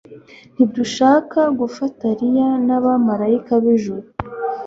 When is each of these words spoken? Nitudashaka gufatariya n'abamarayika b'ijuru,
Nitudashaka 0.55 1.39
gufatariya 1.59 2.47
n'abamarayika 2.65 3.53
b'ijuru, 3.63 4.07